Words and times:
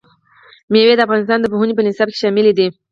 مېوې 0.71 0.93
د 0.95 1.01
افغانستان 1.05 1.39
د 1.41 1.45
پوهنې 1.51 1.73
په 1.75 1.83
نصاب 1.87 2.07
کې 2.11 2.19
شامل 2.21 2.47
دي. 2.57 2.67